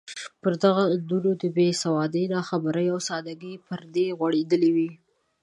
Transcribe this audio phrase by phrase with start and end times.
[0.41, 4.91] پر دغو اندونو د بې سوادۍ، ناخبرۍ او سادګۍ پردې غوړېدلې وې.